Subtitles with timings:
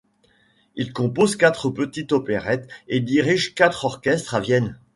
[0.75, 4.79] Il compose quatre petites opérettes et dirige quatre orchestres à Vienne.